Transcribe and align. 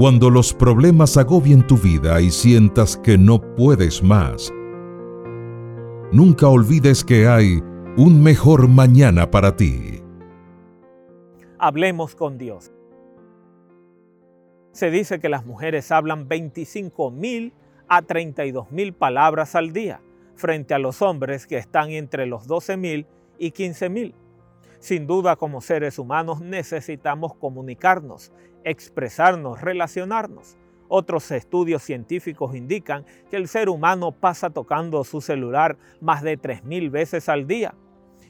Cuando 0.00 0.30
los 0.30 0.54
problemas 0.54 1.18
agobien 1.18 1.66
tu 1.66 1.76
vida 1.76 2.22
y 2.22 2.30
sientas 2.30 2.96
que 2.96 3.18
no 3.18 3.38
puedes 3.54 4.02
más, 4.02 4.50
nunca 6.10 6.48
olvides 6.48 7.04
que 7.04 7.28
hay 7.28 7.62
un 7.98 8.22
mejor 8.22 8.66
mañana 8.66 9.30
para 9.30 9.56
ti. 9.56 10.02
Hablemos 11.58 12.14
con 12.14 12.38
Dios. 12.38 12.72
Se 14.72 14.90
dice 14.90 15.20
que 15.20 15.28
las 15.28 15.44
mujeres 15.44 15.92
hablan 15.92 16.28
25 16.28 17.10
mil 17.10 17.52
a 17.86 18.00
32 18.00 18.72
mil 18.72 18.94
palabras 18.94 19.54
al 19.54 19.74
día, 19.74 20.00
frente 20.34 20.72
a 20.72 20.78
los 20.78 21.02
hombres 21.02 21.46
que 21.46 21.58
están 21.58 21.90
entre 21.90 22.24
los 22.24 22.46
12 22.46 22.78
mil 22.78 23.06
y 23.38 23.50
15 23.50 23.90
mil. 23.90 24.14
Sin 24.80 25.06
duda, 25.06 25.36
como 25.36 25.60
seres 25.60 25.98
humanos 25.98 26.40
necesitamos 26.40 27.34
comunicarnos, 27.34 28.32
expresarnos, 28.64 29.60
relacionarnos. 29.60 30.56
Otros 30.88 31.30
estudios 31.30 31.82
científicos 31.82 32.56
indican 32.56 33.04
que 33.30 33.36
el 33.36 33.46
ser 33.46 33.68
humano 33.68 34.10
pasa 34.10 34.48
tocando 34.50 35.04
su 35.04 35.20
celular 35.20 35.76
más 36.00 36.22
de 36.22 36.38
3.000 36.38 36.90
veces 36.90 37.28
al 37.28 37.46
día. 37.46 37.74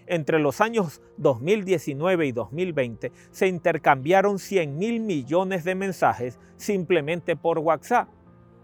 Entre 0.06 0.40
los 0.40 0.60
años 0.60 1.00
2019 1.18 2.26
y 2.26 2.32
2020 2.32 3.12
se 3.30 3.46
intercambiaron 3.46 4.40
100 4.40 4.76
mil 4.76 4.98
millones 4.98 5.62
de 5.62 5.76
mensajes 5.76 6.40
simplemente 6.56 7.37
por 7.37 7.60
WhatsApp. 7.60 8.09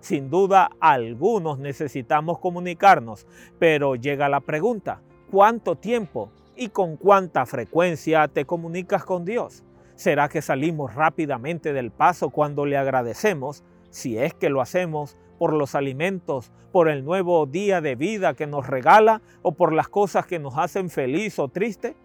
Sin 0.01 0.29
duda, 0.29 0.71
algunos 0.81 1.61
necesitamos 1.61 2.41
comunicarnos, 2.41 3.29
pero 3.61 3.95
llega 3.95 4.29
la 4.29 4.41
pregunta, 4.41 5.03
¿cuánto 5.31 5.77
tiempo 5.77 6.33
y 6.57 6.69
con 6.69 6.97
cuánta 6.97 7.47
frecuencia 7.47 8.29
te 8.29 8.45
comunicas 8.45 9.05
con 9.05 9.25
Dios? 9.25 9.63
¿Será 9.95 10.29
que 10.29 10.43
salimos 10.43 10.95
rápidamente 10.95 11.73
del 11.73 11.91
paso 11.91 12.31
cuando 12.31 12.67
le 12.67 12.77
agradecemos, 12.77 13.65
si 13.91 14.19
es 14.19 14.35
que 14.35 14.51
lo 14.51 14.61
hacemos, 14.61 15.17
por 15.39 15.53
los 15.53 15.75
alimentos, 15.75 16.53
por 16.73 16.89
el 16.89 17.05
nuevo 17.05 17.47
día 17.47 17.81
de 17.81 17.95
vida 17.95 18.35
que 18.35 18.47
nos 18.47 18.67
regala 18.67 19.23
o 19.43 19.53
por 19.53 19.73
las 19.73 19.89
cosas 19.89 20.27
que 20.27 20.39
nos 20.39 20.57
hacen 20.59 20.91
feliz 20.91 21.39
o 21.39 21.49
triste? 21.49 21.97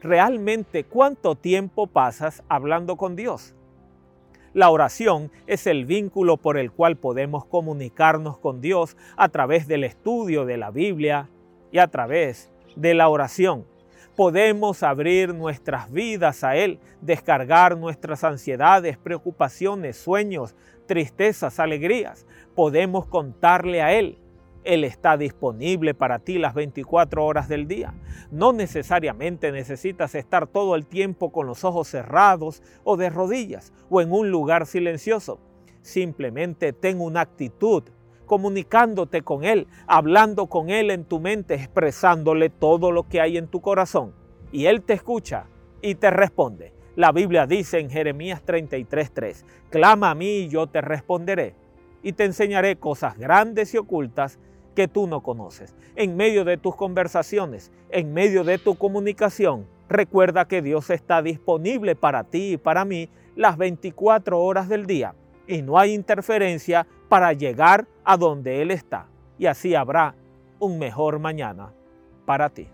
¿Realmente 0.00 0.84
cuánto 0.84 1.34
tiempo 1.34 1.86
pasas 1.86 2.42
hablando 2.48 2.96
con 2.96 3.16
Dios? 3.16 3.54
La 4.52 4.70
oración 4.70 5.30
es 5.46 5.66
el 5.66 5.84
vínculo 5.84 6.36
por 6.36 6.58
el 6.58 6.72
cual 6.72 6.96
podemos 6.96 7.44
comunicarnos 7.44 8.38
con 8.38 8.60
Dios 8.60 8.96
a 9.16 9.28
través 9.28 9.68
del 9.68 9.84
estudio 9.84 10.44
de 10.44 10.56
la 10.56 10.70
Biblia 10.70 11.28
y 11.70 11.78
a 11.78 11.86
través 11.88 12.50
de 12.74 12.94
la 12.94 13.08
oración 13.08 13.69
podemos 14.16 14.82
abrir 14.82 15.34
nuestras 15.34 15.90
vidas 15.90 16.44
a 16.44 16.56
Él, 16.56 16.78
descargar 17.00 17.76
nuestras 17.78 18.24
ansiedades, 18.24 18.98
preocupaciones, 18.98 19.96
sueños, 19.96 20.54
tristezas, 20.86 21.60
alegrías. 21.60 22.26
Podemos 22.54 23.06
contarle 23.06 23.82
a 23.82 23.92
Él. 23.92 24.18
Él 24.64 24.84
está 24.84 25.16
disponible 25.16 25.94
para 25.94 26.18
ti 26.18 26.38
las 26.38 26.52
24 26.54 27.24
horas 27.24 27.48
del 27.48 27.66
día. 27.66 27.94
No 28.30 28.52
necesariamente 28.52 29.52
necesitas 29.52 30.14
estar 30.14 30.46
todo 30.46 30.74
el 30.74 30.86
tiempo 30.86 31.32
con 31.32 31.46
los 31.46 31.64
ojos 31.64 31.88
cerrados 31.88 32.62
o 32.84 32.96
de 32.96 33.08
rodillas 33.08 33.72
o 33.88 34.00
en 34.00 34.12
un 34.12 34.30
lugar 34.30 34.66
silencioso. 34.66 35.40
Simplemente 35.82 36.74
ten 36.74 37.00
una 37.00 37.22
actitud 37.22 37.84
comunicándote 38.30 39.22
con 39.22 39.42
Él, 39.42 39.66
hablando 39.88 40.46
con 40.46 40.70
Él 40.70 40.92
en 40.92 41.02
tu 41.02 41.18
mente, 41.18 41.54
expresándole 41.54 42.48
todo 42.48 42.92
lo 42.92 43.08
que 43.08 43.20
hay 43.20 43.36
en 43.36 43.48
tu 43.48 43.60
corazón. 43.60 44.14
Y 44.52 44.66
Él 44.66 44.82
te 44.82 44.92
escucha 44.92 45.46
y 45.82 45.96
te 45.96 46.12
responde. 46.12 46.72
La 46.94 47.10
Biblia 47.10 47.48
dice 47.48 47.80
en 47.80 47.90
Jeremías 47.90 48.44
33:3, 48.46 49.44
clama 49.68 50.10
a 50.12 50.14
mí 50.14 50.42
y 50.42 50.48
yo 50.48 50.68
te 50.68 50.80
responderé 50.80 51.56
y 52.04 52.12
te 52.12 52.24
enseñaré 52.24 52.76
cosas 52.76 53.18
grandes 53.18 53.74
y 53.74 53.78
ocultas 53.78 54.38
que 54.76 54.86
tú 54.86 55.08
no 55.08 55.24
conoces. 55.24 55.74
En 55.96 56.16
medio 56.16 56.44
de 56.44 56.56
tus 56.56 56.76
conversaciones, 56.76 57.72
en 57.90 58.14
medio 58.14 58.44
de 58.44 58.58
tu 58.58 58.76
comunicación, 58.76 59.66
recuerda 59.88 60.46
que 60.46 60.62
Dios 60.62 60.88
está 60.90 61.20
disponible 61.20 61.96
para 61.96 62.22
ti 62.22 62.52
y 62.52 62.58
para 62.58 62.84
mí 62.84 63.08
las 63.34 63.56
24 63.56 64.38
horas 64.38 64.68
del 64.68 64.86
día 64.86 65.16
y 65.50 65.62
no 65.62 65.78
hay 65.78 65.92
interferencia 65.92 66.86
para 67.08 67.32
llegar 67.32 67.86
a 68.04 68.16
donde 68.16 68.62
Él 68.62 68.70
está. 68.70 69.06
Y 69.38 69.46
así 69.46 69.74
habrá 69.74 70.14
un 70.58 70.78
mejor 70.78 71.18
mañana 71.18 71.72
para 72.24 72.48
ti. 72.50 72.68